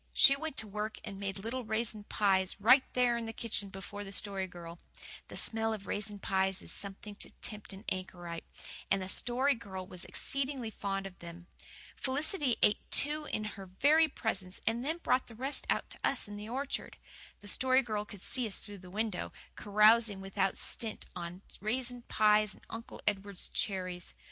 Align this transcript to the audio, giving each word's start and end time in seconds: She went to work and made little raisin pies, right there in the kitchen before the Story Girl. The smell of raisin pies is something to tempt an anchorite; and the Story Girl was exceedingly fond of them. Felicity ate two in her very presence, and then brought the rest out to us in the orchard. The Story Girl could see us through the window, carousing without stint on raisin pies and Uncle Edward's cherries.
She 0.13 0.35
went 0.35 0.57
to 0.57 0.67
work 0.67 0.97
and 1.03 1.19
made 1.19 1.37
little 1.37 1.63
raisin 1.63 2.05
pies, 2.05 2.59
right 2.59 2.83
there 2.93 3.17
in 3.17 3.25
the 3.25 3.31
kitchen 3.33 3.69
before 3.69 4.03
the 4.03 4.11
Story 4.11 4.47
Girl. 4.47 4.79
The 5.27 5.37
smell 5.37 5.73
of 5.73 5.85
raisin 5.85 6.17
pies 6.17 6.63
is 6.63 6.71
something 6.71 7.13
to 7.17 7.29
tempt 7.43 7.71
an 7.71 7.85
anchorite; 7.87 8.43
and 8.89 8.99
the 8.99 9.07
Story 9.07 9.53
Girl 9.53 9.85
was 9.85 10.03
exceedingly 10.03 10.71
fond 10.71 11.05
of 11.05 11.19
them. 11.19 11.45
Felicity 11.95 12.57
ate 12.63 12.79
two 12.89 13.25
in 13.25 13.43
her 13.43 13.67
very 13.67 14.07
presence, 14.07 14.59
and 14.65 14.83
then 14.83 14.97
brought 14.97 15.27
the 15.27 15.35
rest 15.35 15.67
out 15.69 15.91
to 15.91 15.99
us 16.03 16.27
in 16.27 16.35
the 16.35 16.49
orchard. 16.49 16.97
The 17.41 17.47
Story 17.47 17.83
Girl 17.83 18.03
could 18.03 18.23
see 18.23 18.47
us 18.47 18.57
through 18.57 18.79
the 18.79 18.89
window, 18.89 19.31
carousing 19.55 20.19
without 20.19 20.57
stint 20.57 21.05
on 21.15 21.43
raisin 21.59 22.01
pies 22.07 22.55
and 22.55 22.63
Uncle 22.71 23.01
Edward's 23.05 23.49
cherries. 23.49 24.15